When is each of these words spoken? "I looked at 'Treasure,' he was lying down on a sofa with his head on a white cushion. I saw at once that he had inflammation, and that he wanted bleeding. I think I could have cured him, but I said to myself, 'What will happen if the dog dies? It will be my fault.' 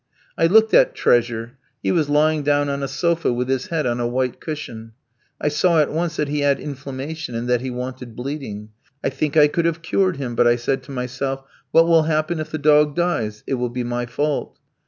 "I 0.35 0.47
looked 0.47 0.73
at 0.73 0.95
'Treasure,' 0.95 1.59
he 1.83 1.91
was 1.91 2.09
lying 2.09 2.41
down 2.41 2.69
on 2.69 2.81
a 2.81 2.87
sofa 2.87 3.31
with 3.31 3.47
his 3.49 3.67
head 3.67 3.85
on 3.85 3.99
a 3.99 4.07
white 4.07 4.39
cushion. 4.41 4.93
I 5.39 5.49
saw 5.49 5.79
at 5.79 5.93
once 5.93 6.15
that 6.15 6.27
he 6.27 6.39
had 6.39 6.59
inflammation, 6.59 7.35
and 7.35 7.47
that 7.47 7.61
he 7.61 7.69
wanted 7.69 8.15
bleeding. 8.15 8.69
I 9.03 9.09
think 9.09 9.37
I 9.37 9.47
could 9.47 9.65
have 9.65 9.83
cured 9.83 10.17
him, 10.17 10.33
but 10.33 10.47
I 10.47 10.55
said 10.55 10.81
to 10.85 10.91
myself, 10.91 11.43
'What 11.69 11.85
will 11.87 12.01
happen 12.09 12.39
if 12.39 12.49
the 12.49 12.57
dog 12.57 12.95
dies? 12.95 13.43
It 13.45 13.53
will 13.53 13.69
be 13.69 13.83
my 13.83 14.07
fault.' 14.07 14.57